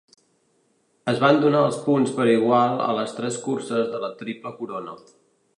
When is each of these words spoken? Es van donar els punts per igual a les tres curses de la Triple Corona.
Es 1.11 1.19
van 1.23 1.37
donar 1.43 1.61
els 1.67 1.77
punts 1.83 2.15
per 2.21 2.27
igual 2.31 2.83
a 2.89 2.89
les 3.01 3.13
tres 3.21 3.41
curses 3.47 3.93
de 3.95 4.03
la 4.07 4.11
Triple 4.23 4.59
Corona. 4.63 5.01